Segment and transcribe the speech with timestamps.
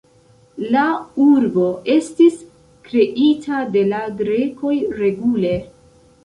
[0.75, 0.85] La
[1.25, 1.65] urbo
[1.95, 2.39] estis
[2.87, 5.55] kreita de la grekoj regule.